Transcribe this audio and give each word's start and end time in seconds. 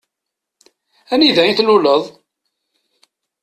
Anida 1.13 1.43
i 1.47 1.53
tluleḍ? 1.57 2.03